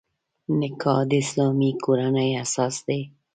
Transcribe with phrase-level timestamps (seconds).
[0.59, 3.01] نکاح د اسلامي کورنۍ اساس دی.